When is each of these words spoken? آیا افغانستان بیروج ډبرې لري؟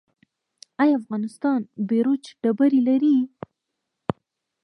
آیا 0.81 0.95
افغانستان 1.01 1.59
بیروج 1.89 2.23
ډبرې 2.41 2.79
لري؟ 2.87 3.17